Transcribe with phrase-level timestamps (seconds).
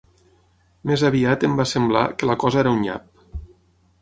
[0.91, 3.07] Més aviat em va semblar que la cosa era un nyap.